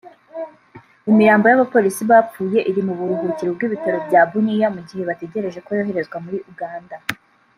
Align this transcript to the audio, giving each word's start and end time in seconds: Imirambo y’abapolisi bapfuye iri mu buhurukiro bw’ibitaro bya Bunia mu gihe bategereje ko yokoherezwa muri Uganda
Imirambo 1.11 1.45
y’abapolisi 1.47 2.01
bapfuye 2.11 2.59
iri 2.69 2.81
mu 2.87 2.93
buhurukiro 2.99 3.49
bw’ibitaro 3.55 3.97
bya 4.07 4.21
Bunia 4.31 4.67
mu 4.75 4.81
gihe 4.87 5.01
bategereje 5.09 5.59
ko 5.65 5.69
yokoherezwa 5.77 6.17
muri 6.25 6.37
Uganda 6.51 6.95